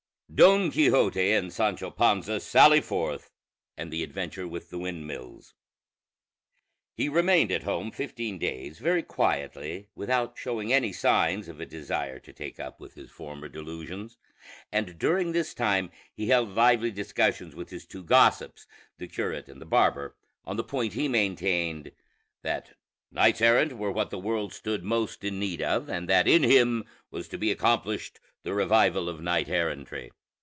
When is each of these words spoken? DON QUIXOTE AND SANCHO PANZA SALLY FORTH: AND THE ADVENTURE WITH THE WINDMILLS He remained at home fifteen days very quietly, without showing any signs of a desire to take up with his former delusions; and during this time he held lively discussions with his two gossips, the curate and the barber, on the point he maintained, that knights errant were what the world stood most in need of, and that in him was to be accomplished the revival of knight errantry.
DON 0.33 0.71
QUIXOTE 0.71 1.29
AND 1.35 1.51
SANCHO 1.51 1.91
PANZA 1.91 2.39
SALLY 2.39 2.79
FORTH: 2.79 3.29
AND 3.75 3.91
THE 3.91 4.01
ADVENTURE 4.01 4.47
WITH 4.47 4.69
THE 4.69 4.77
WINDMILLS 4.77 5.55
He 6.95 7.09
remained 7.09 7.51
at 7.51 7.63
home 7.63 7.91
fifteen 7.91 8.37
days 8.37 8.79
very 8.79 9.03
quietly, 9.03 9.89
without 9.93 10.37
showing 10.37 10.71
any 10.71 10.93
signs 10.93 11.49
of 11.49 11.59
a 11.59 11.65
desire 11.65 12.17
to 12.19 12.31
take 12.31 12.61
up 12.61 12.79
with 12.79 12.93
his 12.93 13.11
former 13.11 13.49
delusions; 13.49 14.17
and 14.71 14.97
during 14.97 15.33
this 15.33 15.53
time 15.53 15.91
he 16.13 16.27
held 16.27 16.55
lively 16.55 16.91
discussions 16.91 17.53
with 17.53 17.69
his 17.69 17.85
two 17.85 18.01
gossips, 18.01 18.67
the 18.99 19.07
curate 19.07 19.49
and 19.49 19.59
the 19.61 19.65
barber, 19.65 20.15
on 20.45 20.55
the 20.55 20.63
point 20.63 20.93
he 20.93 21.09
maintained, 21.09 21.91
that 22.41 22.77
knights 23.11 23.41
errant 23.41 23.73
were 23.77 23.91
what 23.91 24.11
the 24.11 24.17
world 24.17 24.53
stood 24.53 24.81
most 24.85 25.25
in 25.25 25.41
need 25.41 25.61
of, 25.61 25.89
and 25.89 26.07
that 26.07 26.25
in 26.25 26.41
him 26.41 26.85
was 27.11 27.27
to 27.27 27.37
be 27.37 27.51
accomplished 27.51 28.21
the 28.43 28.53
revival 28.53 29.09
of 29.09 29.19
knight 29.21 29.49
errantry. 29.49 30.09